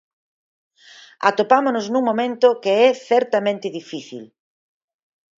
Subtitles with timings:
[1.29, 4.23] Atopámonos nun momento que é certamente difícil.